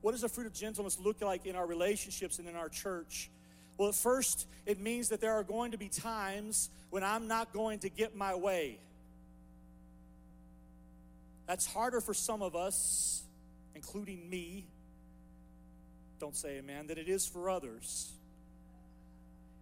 [0.00, 3.30] What does the fruit of gentleness look like in our relationships and in our church?
[3.76, 7.52] Well, at first, it means that there are going to be times when I'm not
[7.52, 8.78] going to get my way.
[11.46, 13.22] That's harder for some of us,
[13.74, 14.66] including me.
[16.18, 18.12] Don't say amen, that it is for others.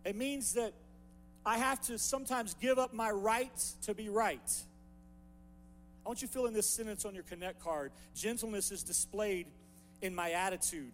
[0.05, 0.73] It means that
[1.45, 4.41] I have to sometimes give up my right to be right.
[6.07, 7.91] I want you to fill in this sentence on your Connect card.
[8.15, 9.49] Gentleness is displayed
[10.01, 10.93] in my attitude.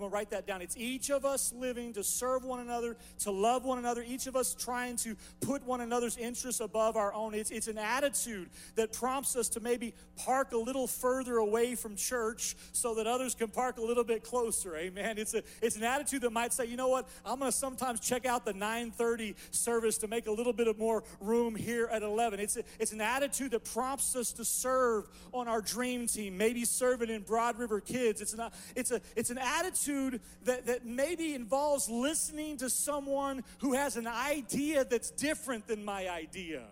[0.00, 0.62] Come on, write that down.
[0.62, 4.34] It's each of us living to serve one another, to love one another, each of
[4.34, 7.34] us trying to put one another's interests above our own.
[7.34, 11.96] It's, it's an attitude that prompts us to maybe park a little further away from
[11.96, 14.74] church so that others can park a little bit closer.
[14.74, 15.18] Amen.
[15.18, 18.00] It's, a, it's an attitude that might say, you know what, I'm going to sometimes
[18.00, 22.02] check out the 930 service to make a little bit of more room here at
[22.02, 22.40] 11.
[22.40, 26.64] It's, a, it's an attitude that prompts us to serve on our dream team, maybe
[26.64, 28.22] serving in Broad River Kids.
[28.22, 33.44] It's, an, it's, a, it's an attitude attitude that, that maybe involves listening to someone
[33.58, 36.62] who has an idea that's different than my idea.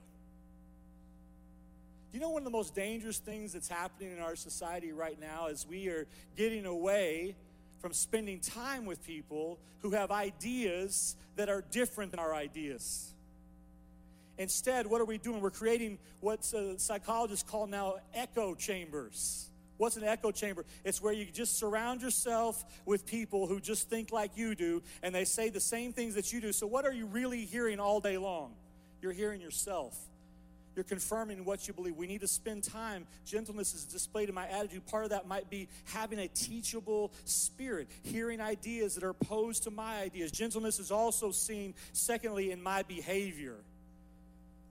[2.13, 5.49] You know, one of the most dangerous things that's happening in our society right now
[5.49, 7.37] is we are getting away
[7.81, 13.15] from spending time with people who have ideas that are different than our ideas.
[14.39, 15.41] Instead, what are we doing?
[15.41, 19.48] We're creating what uh, psychologists call now echo chambers
[19.79, 20.67] What's an echo chamber?
[20.85, 25.15] It's where you just surround yourself with people who just think like you do and
[25.15, 26.53] they say the same things that you do.
[26.53, 28.53] So, what are you really hearing all day long?
[29.01, 29.97] You're hearing yourself.
[30.79, 31.97] You're confirming what you believe.
[31.97, 33.07] We need to spend time.
[33.25, 34.87] Gentleness is displayed in my attitude.
[34.87, 39.73] Part of that might be having a teachable spirit, hearing ideas that are opposed to
[39.73, 40.31] my ideas.
[40.31, 43.57] Gentleness is also seen, secondly, in my behavior.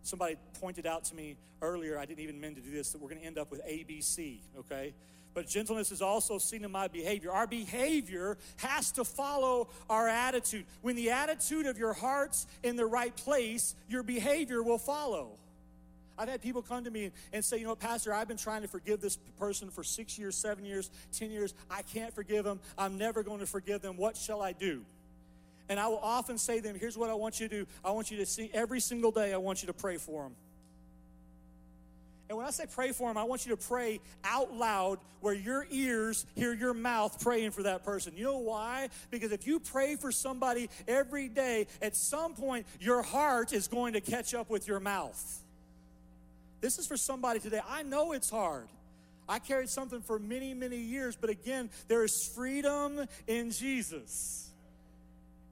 [0.07, 3.09] Somebody pointed out to me earlier, I didn't even mean to do this, that we're
[3.09, 4.93] going to end up with ABC, okay?
[5.33, 7.33] But gentleness is also seen in my behavior.
[7.33, 10.63] Our behavior has to follow our attitude.
[10.81, 15.31] When the attitude of your heart's in the right place, your behavior will follow.
[16.17, 18.69] I've had people come to me and say, you know Pastor, I've been trying to
[18.69, 20.89] forgive this person for six years, seven years,
[21.19, 21.53] 10 years.
[21.69, 22.61] I can't forgive them.
[22.77, 23.97] I'm never going to forgive them.
[23.97, 24.85] What shall I do?
[25.69, 27.67] And I will often say to them, here's what I want you to do.
[27.84, 30.36] I want you to see every single day, I want you to pray for them.
[32.30, 35.34] And when I say pray for them, I want you to pray out loud where
[35.34, 38.13] your ears hear your mouth praying for that person.
[38.17, 38.89] You know why?
[39.12, 43.93] Because if you pray for somebody every day, at some point, your heart is going
[43.93, 45.41] to catch up with your mouth.
[46.60, 47.62] This is for somebody today.
[47.69, 48.67] I know it's hard.
[49.30, 54.46] I carried something for many, many years, but again, there is freedom in Jesus.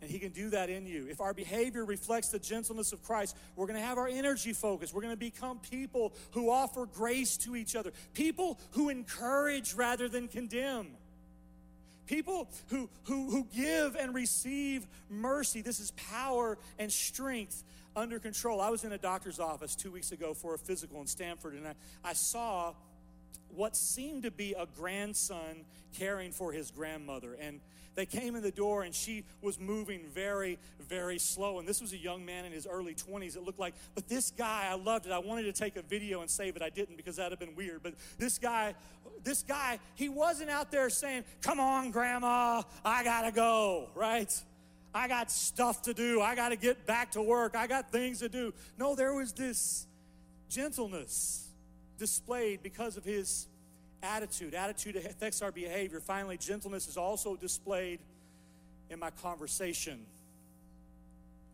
[0.05, 1.07] And He can do that in you.
[1.09, 4.93] If our behavior reflects the gentleness of Christ, we're going to have our energy focused.
[4.93, 10.07] We're going to become people who offer grace to each other, people who encourage rather
[10.07, 10.89] than condemn.
[12.05, 15.63] People who, who, who give and receive mercy.
[15.63, 17.63] This is power and strength
[17.95, 18.61] under control.
[18.61, 21.67] I was in a doctor's office two weeks ago for a physical in Stanford, and
[21.67, 22.75] I, I saw
[23.55, 25.65] what seemed to be a grandson
[25.97, 27.35] caring for his grandmother.
[27.41, 27.59] And
[27.95, 31.59] they came in the door, and she was moving very, very slow.
[31.59, 33.73] And this was a young man in his early 20s, it looked like.
[33.95, 35.11] But this guy, I loved it.
[35.11, 36.61] I wanted to take a video and save it.
[36.61, 37.81] I didn't because that'd have been weird.
[37.81, 38.75] But this guy,
[39.23, 44.31] this guy, he wasn't out there saying, Come on, grandma, I gotta go, right?
[44.93, 46.21] I got stuff to do.
[46.21, 47.53] I got to get back to work.
[47.53, 48.53] I got things to do.
[48.77, 49.87] No, there was this
[50.49, 51.49] gentleness
[51.97, 53.47] displayed because of his
[54.03, 54.53] attitude.
[54.53, 55.99] Attitude affects our behavior.
[55.99, 57.99] Finally, gentleness is also displayed
[58.89, 59.99] in my conversation.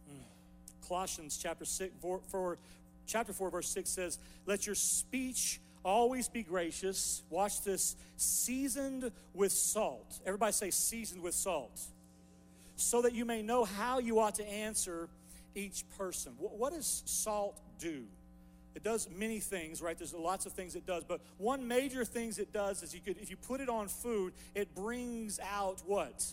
[0.09, 0.87] Hmm.
[0.87, 2.57] Colossians chapter 6, 4, 4,
[3.07, 7.23] chapter 4, verse 6 says, Let your speech always be gracious.
[7.29, 10.19] Watch this, seasoned with salt.
[10.25, 11.79] Everybody say, seasoned with salt
[12.81, 15.07] so that you may know how you ought to answer
[15.55, 16.33] each person.
[16.37, 18.03] What does salt do?
[18.73, 19.97] It does many things, right?
[19.97, 23.17] There's lots of things it does, but one major things it does is you could,
[23.17, 26.25] if you put it on food, it brings out what?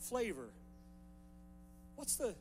[0.00, 0.48] Flavor.
[1.96, 2.34] What's the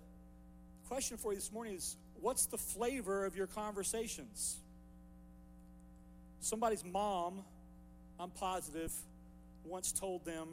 [0.87, 4.57] question for you this morning is what's the flavor of your conversations?
[6.39, 7.43] Somebody's mom,
[8.19, 8.91] I'm positive,
[9.65, 10.47] once told them,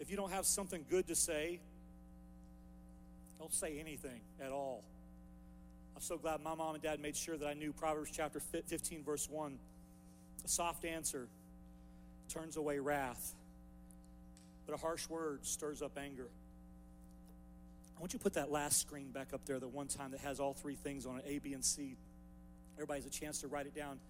[0.00, 1.60] if you don't have something good to say,
[3.38, 4.82] don't say anything at all.
[5.94, 9.04] I'm so glad my mom and dad made sure that I knew Proverbs chapter 15,
[9.04, 9.58] verse 1.
[10.44, 11.28] A soft answer
[12.28, 13.34] turns away wrath,
[14.66, 16.28] but a harsh word stirs up anger.
[17.96, 20.20] I want you to put that last screen back up there, the one time that
[20.20, 21.96] has all three things on it A, B, and C.
[22.74, 24.00] Everybody has a chance to write it down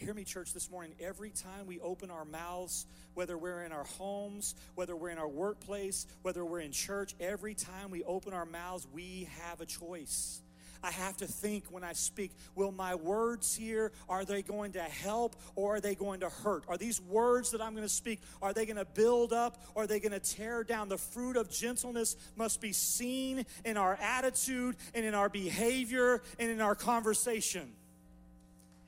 [0.00, 0.94] hear me, church, this morning.
[0.98, 5.28] Every time we open our mouths, whether we're in our homes, whether we're in our
[5.28, 10.40] workplace, whether we're in church, every time we open our mouths, we have a choice.
[10.82, 14.82] I have to think when I speak, will my words here, are they going to
[14.82, 16.64] help or are they going to hurt?
[16.68, 19.84] Are these words that I'm going to speak, are they going to build up or
[19.84, 20.88] are they going to tear down?
[20.88, 26.50] The fruit of gentleness must be seen in our attitude and in our behavior and
[26.50, 27.72] in our conversation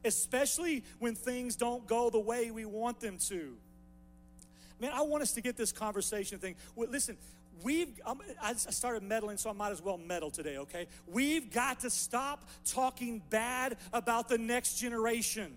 [0.05, 3.57] especially when things don't go the way we want them to.
[4.81, 6.57] Man, I want us to get this conversation thing.
[6.75, 7.17] Well, listen,
[7.63, 8.01] we've
[8.43, 12.49] i started meddling so i might as well meddle today okay we've got to stop
[12.65, 15.53] talking bad about the next generation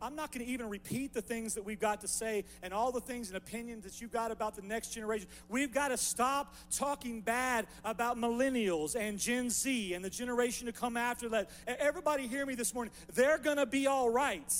[0.00, 2.92] I'm not going to even repeat the things that we've got to say and all
[2.92, 5.26] the things and opinions that you've got about the next generation.
[5.48, 10.72] We've got to stop talking bad about millennials and Gen Z and the generation to
[10.72, 11.50] come after that.
[11.66, 12.92] Everybody hear me this morning.
[13.14, 14.52] They're going to be all right.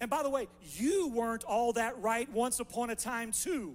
[0.00, 3.74] And by the way, you weren't all that right once upon a time, too.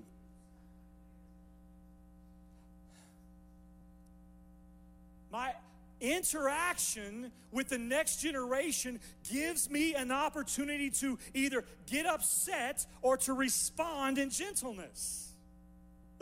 [5.31, 5.53] My
[5.99, 8.99] interaction with the next generation
[9.31, 15.32] gives me an opportunity to either get upset or to respond in gentleness.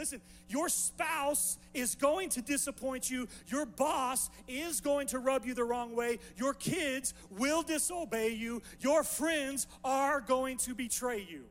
[0.02, 3.28] Listen, your spouse is going to disappoint you.
[3.49, 6.18] Your boss is going to rub you the wrong way.
[6.38, 8.64] Your kids will disobey you.
[8.80, 11.43] Your friends are going to betray you.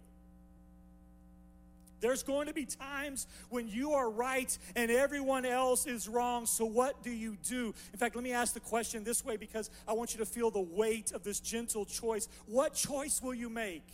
[2.00, 6.44] There's going to be times when you are right and everyone else is wrong.
[6.44, 7.72] So, what do you do?
[7.92, 10.50] In fact, let me ask the question this way because I want you to feel
[10.50, 12.26] the weight of this gentle choice.
[12.46, 13.86] What choice will you make?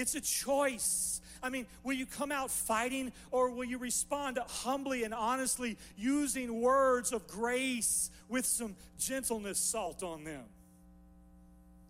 [0.00, 1.20] It's a choice.
[1.42, 6.60] I mean, will you come out fighting or will you respond humbly and honestly using
[6.60, 10.44] words of grace with some gentleness salt on them?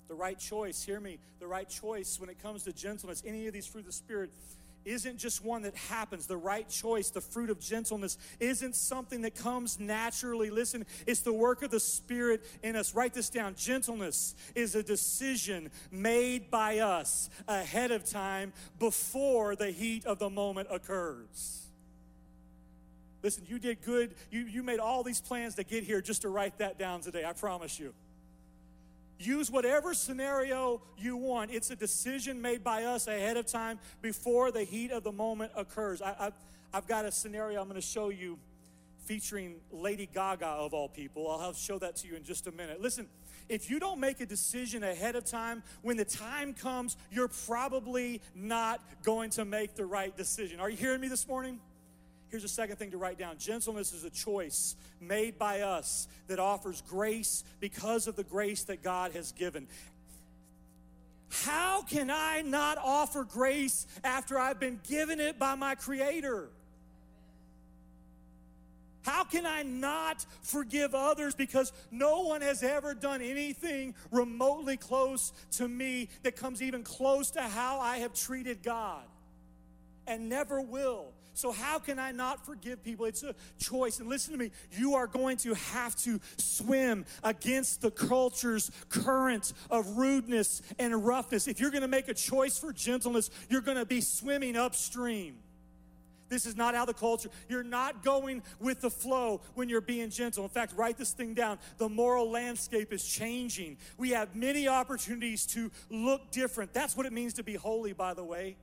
[0.08, 3.52] The right choice, hear me, the right choice when it comes to gentleness, any of
[3.52, 4.30] these fruit of the Spirit
[4.84, 6.26] isn't just one that happens.
[6.26, 10.50] The right choice, the fruit of gentleness, isn't something that comes naturally.
[10.50, 12.94] Listen, it's the work of the Spirit in us.
[12.94, 13.54] Write this down.
[13.54, 20.30] Gentleness is a decision made by us ahead of time before the heat of the
[20.30, 21.66] moment occurs.
[23.22, 24.14] Listen, you did good.
[24.30, 27.24] You, you made all these plans to get here just to write that down today.
[27.24, 27.92] I promise you.
[29.20, 31.50] Use whatever scenario you want.
[31.50, 35.52] It's a decision made by us ahead of time before the heat of the moment
[35.54, 36.00] occurs.
[36.00, 36.32] I, have
[36.72, 38.38] I've got a scenario I'm going to show you
[39.04, 41.30] featuring Lady Gaga, of all people.
[41.30, 42.80] I'll show that to you in just a minute.
[42.80, 43.08] Listen,
[43.50, 48.22] if you don't make a decision ahead of time, when the time comes, you're probably
[48.34, 50.60] not going to make the right decision.
[50.60, 51.60] Are you hearing me this morning?
[52.30, 56.38] Here's a second thing to write down gentleness is a choice made by us that
[56.38, 59.66] offers grace because of the grace that God has given.
[61.30, 66.48] How can I not offer grace after I've been given it by my Creator?
[69.02, 75.32] How can I not forgive others because no one has ever done anything remotely close
[75.52, 79.02] to me that comes even close to how I have treated God
[80.06, 81.12] and never will?
[81.34, 83.06] So, how can I not forgive people?
[83.06, 84.00] It's a choice.
[84.00, 89.52] And listen to me, you are going to have to swim against the culture's current
[89.70, 91.48] of rudeness and roughness.
[91.48, 95.36] If you're going to make a choice for gentleness, you're going to be swimming upstream.
[96.30, 97.28] This is not how the culture.
[97.48, 100.44] You're not going with the flow when you're being gentle.
[100.44, 101.58] In fact, write this thing down.
[101.76, 103.76] The moral landscape is changing.
[103.98, 106.72] We have many opportunities to look different.
[106.72, 108.56] That's what it means to be holy, by the way.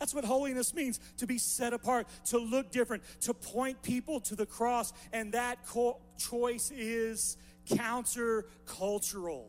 [0.00, 4.34] That's what holiness means to be set apart, to look different, to point people to
[4.34, 4.92] the cross.
[5.12, 7.36] And that co- choice is
[7.68, 9.44] countercultural,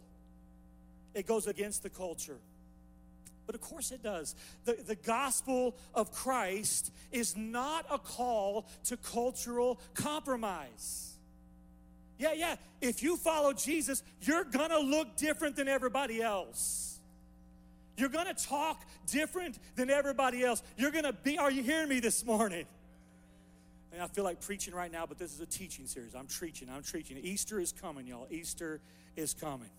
[1.16, 2.38] it goes against the culture.
[3.48, 4.36] But of course it does.
[4.66, 11.18] The, the gospel of Christ is not a call to cultural compromise.
[12.18, 12.56] Yeah, yeah.
[12.82, 17.00] If you follow Jesus, you're gonna look different than everybody else.
[17.98, 20.64] You're to talk different than everybody else.
[20.78, 22.66] You're to be, are you hearing me this morning?
[23.94, 26.16] And I feel like preaching right now, but this is a teaching series.
[26.16, 27.18] I'm preaching, I'm preaching.
[27.18, 28.28] Easter is coming, y'all.
[28.32, 28.80] Easter
[29.16, 29.70] is coming.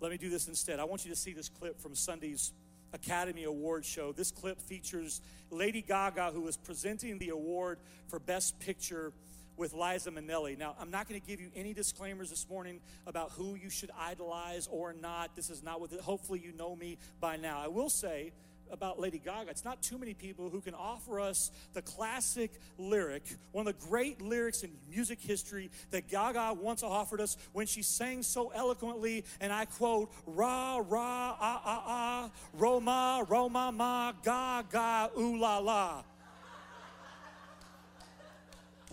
[0.00, 0.80] Let me do this instead.
[0.80, 2.52] I want you to see this clip from Sunday's
[2.92, 4.12] Academy Award show.
[4.12, 7.78] This clip features Lady Gaga, who was presenting the award
[8.08, 9.12] for Best Picture
[9.56, 10.58] with Liza Minnelli.
[10.58, 13.90] Now, I'm not going to give you any disclaimers this morning about who you should
[13.98, 15.36] idolize or not.
[15.36, 17.60] This is not what, the, hopefully, you know me by now.
[17.60, 18.32] I will say,
[18.70, 19.50] about Lady Gaga.
[19.50, 23.86] It's not too many people who can offer us the classic lyric, one of the
[23.86, 29.24] great lyrics in music history that Gaga once offered us when she sang so eloquently,
[29.40, 35.58] and I quote, Ra, ra, ah, ah, ah, Roma, Roma, ma, ga, ga, ooh la
[35.58, 36.02] la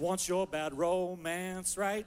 [0.01, 2.05] wants your bad romance, right?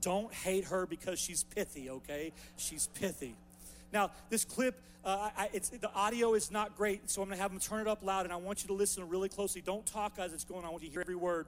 [0.00, 2.32] Don't hate her because she's pithy, okay?
[2.56, 3.36] She's pithy.
[3.92, 7.52] Now, this clip, uh, I, the audio is not great, so I'm going to have
[7.52, 9.60] them turn it up loud, and I want you to listen really closely.
[9.60, 10.66] Don't talk as it's going on.
[10.66, 11.46] I want you to hear every word.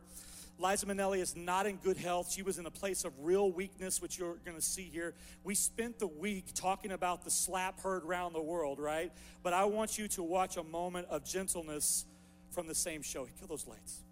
[0.59, 2.31] Liza Minnelli is not in good health.
[2.31, 5.15] She was in a place of real weakness, which you're going to see here.
[5.45, 9.11] We spent the week talking about the slap heard around the world, right?
[9.43, 12.05] But I want you to watch a moment of gentleness
[12.51, 13.27] from the same show.
[13.39, 14.03] Kill those lights.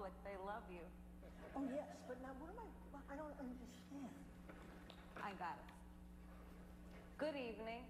[0.00, 0.80] Public, they love you.
[1.52, 4.16] Oh, yes, but now what am I, I don't understand.
[5.20, 5.68] I got it.
[7.20, 7.84] Good evening.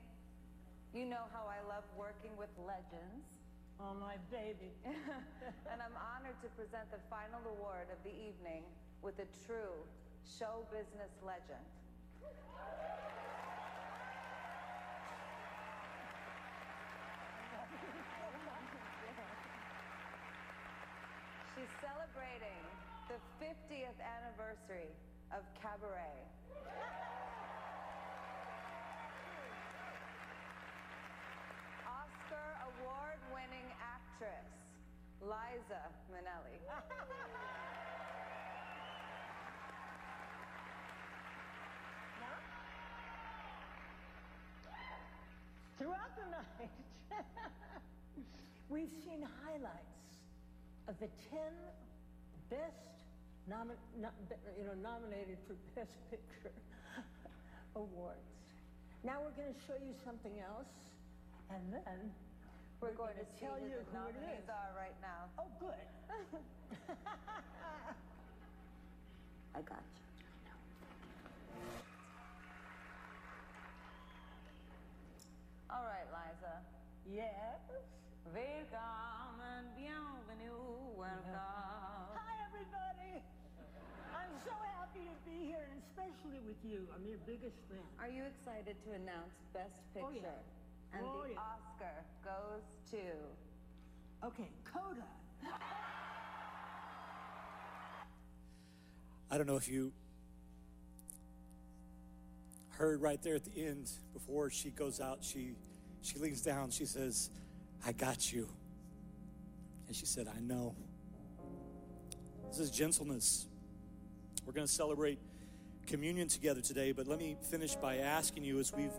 [0.90, 3.38] You know how I love working with legends.
[3.78, 4.74] Oh, my baby.
[5.70, 8.66] and I'm honored to present the final award of the evening
[9.06, 9.78] with a true
[10.26, 11.62] show business legend.
[21.60, 22.64] She's celebrating
[23.12, 24.88] the 50th anniversary
[25.28, 26.24] of Cabaret.
[31.84, 34.48] Oscar award winning actress,
[35.20, 36.64] Liza Minnelli.
[45.76, 46.72] Throughout the night,
[48.70, 49.99] we've seen highlights
[50.90, 51.38] of the 10
[52.50, 53.06] best
[53.48, 54.10] nomi- no-
[54.58, 56.50] you know, nominated for Best Picture
[57.76, 58.26] awards.
[59.04, 60.74] Now we're going to show you something else,
[61.50, 62.10] and then
[62.80, 65.28] We're going to tell you the who it nominees are right now.
[65.38, 65.86] Oh, good.
[69.54, 70.00] I got you.
[75.70, 76.54] All right, Liza.
[77.14, 77.60] Yes.
[78.34, 79.09] Bienvenue.
[81.00, 81.32] Welcome.
[81.32, 83.24] Hi, everybody.
[84.12, 86.86] I'm so happy to be here, and especially with you.
[86.94, 87.80] I'm your biggest fan.
[87.98, 90.28] Are you excited to announce Best Oh, Picture?
[90.28, 90.98] yeah.
[90.98, 91.40] And Oh, the yeah.
[91.40, 94.26] Oscar goes to.
[94.26, 95.06] Okay, Coda.
[99.30, 99.92] I don't know if you
[102.76, 105.54] heard right there at the end before she goes out, she
[106.02, 107.30] she leans down, she says,
[107.86, 108.48] I got you.
[109.86, 110.74] And she said, I know.
[112.50, 113.46] This is gentleness.
[114.44, 115.20] We're going to celebrate
[115.86, 118.90] communion together today, but let me finish by asking you as we've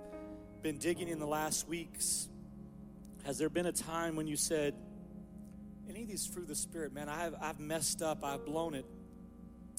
[0.62, 2.30] been digging in the last weeks,
[3.26, 4.74] has there been a time when you said,
[5.90, 8.86] any of these fruit of the Spirit, man, I've, I've messed up, I've blown it.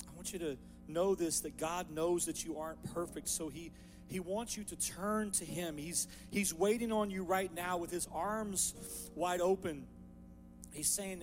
[0.07, 3.73] I want you to know this that God knows that you aren't perfect, so He
[4.07, 5.79] He wants you to turn to Him.
[5.79, 8.75] He's He's waiting on you right now with His arms
[9.14, 9.87] wide open.
[10.73, 11.23] He's saying,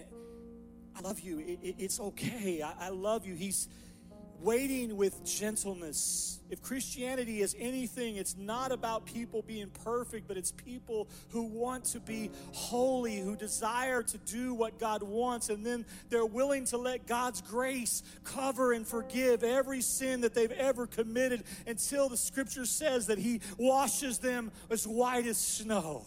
[1.00, 1.40] "I love you.
[1.40, 2.62] It- it- it's okay.
[2.62, 3.68] I, I love you." He's
[4.42, 6.40] waiting with gentleness.
[6.50, 11.84] If Christianity is anything, it's not about people being perfect, but it's people who want
[11.86, 16.78] to be holy, who desire to do what God wants, and then they're willing to
[16.78, 22.66] let God's grace cover and forgive every sin that they've ever committed until the scripture
[22.66, 26.06] says that He washes them as white as snow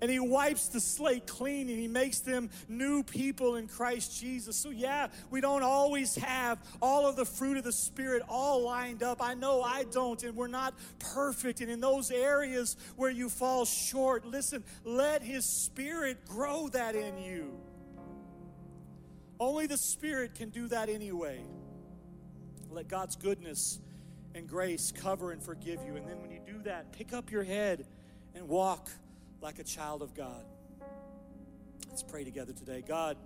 [0.00, 4.56] and he wipes the slate clean and he makes them new people in Christ Jesus.
[4.56, 9.02] So, yeah, we don't always have all of the fruit of the Spirit all lined
[9.02, 9.20] up.
[9.20, 11.60] I know I don't, and we're not perfect.
[11.60, 17.18] And in those areas where you fall short, listen, let his Spirit grow that in
[17.18, 17.58] you.
[19.40, 21.40] Only the Spirit can do that anyway.
[22.70, 23.80] Let God's goodness
[24.34, 25.96] and grace cover and forgive you.
[25.96, 27.86] And then when you do that, pick up your head
[28.34, 28.88] and walk
[29.40, 30.44] like a child of God.
[31.88, 32.82] Let's pray together today.
[32.86, 33.16] God,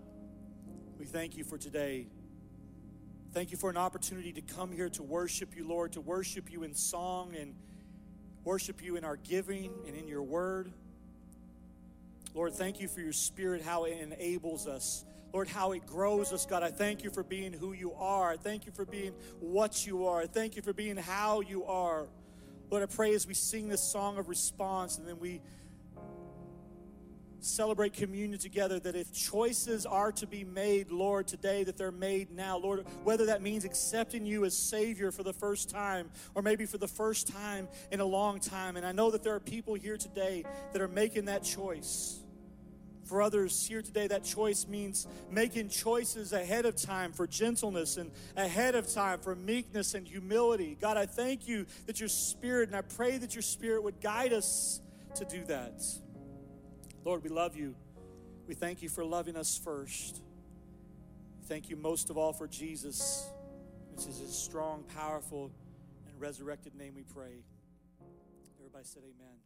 [0.98, 2.06] we thank you for today.
[3.32, 6.64] Thank you for an opportunity to come here to worship you, Lord, to worship you
[6.64, 7.54] in song and
[8.44, 10.70] worship you in our giving and in your word.
[12.34, 15.04] Lord, thank you for your spirit, how it enables us.
[15.32, 16.62] Lord, how it grows us, God.
[16.62, 18.36] I thank you for being who you are.
[18.36, 20.26] Thank you for being what you are.
[20.26, 22.06] Thank you for being how you are.
[22.70, 25.40] Lord, I pray as we sing this song of response and then we
[27.44, 32.30] celebrate communion together that if choices are to be made, Lord, today, that they're made
[32.30, 32.56] now.
[32.56, 36.78] Lord, whether that means accepting you as Savior for the first time or maybe for
[36.78, 38.76] the first time in a long time.
[38.76, 42.18] And I know that there are people here today that are making that choice.
[43.04, 48.10] For others here today, that choice means making choices ahead of time for gentleness and
[48.36, 50.78] ahead of time for meekness and humility.
[50.80, 54.32] God, I thank you that your Spirit, and I pray that your Spirit would guide
[54.32, 54.80] us
[55.16, 55.82] to do that.
[57.04, 57.74] Lord, we love you.
[58.46, 60.22] We thank you for loving us first.
[61.46, 63.28] Thank you most of all for Jesus.
[63.94, 65.50] which is his strong, powerful,
[66.08, 67.44] and resurrected name we pray.
[68.58, 69.36] Everybody said amen.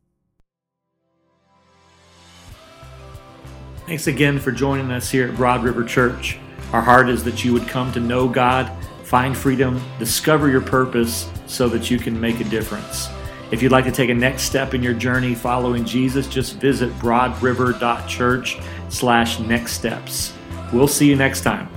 [3.87, 6.39] Thanks again for joining us here at Broad River Church.
[6.73, 8.71] Our heart is that you would come to know God,
[9.05, 13.09] find freedom, discover your purpose so that you can make a difference.
[13.53, 16.91] If you'd like to take a next step in your journey following Jesus, just visit
[16.99, 20.33] broadriver.church slash next steps.
[20.73, 21.69] We'll see you next time.